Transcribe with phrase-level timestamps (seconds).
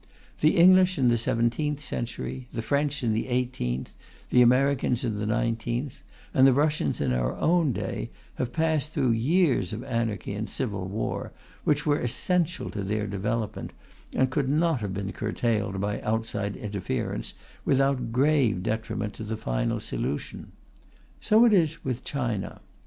[0.39, 3.93] The English in the seventeenth century, the French in the eighteenth,
[4.31, 6.01] the Americans in the nineteenth,
[6.33, 10.87] and the Russians in our own day, have passed through years of anarchy and civil
[10.87, 11.33] war,
[11.65, 13.73] which were essential to their development,
[14.11, 19.79] and could not have been curtailed by outside interference without grave detriment to the final
[19.79, 20.51] solution.
[21.19, 22.61] So it is with China.